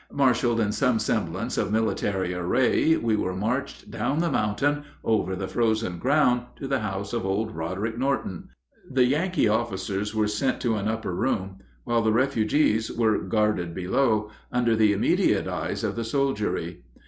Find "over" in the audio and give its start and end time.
5.03-5.35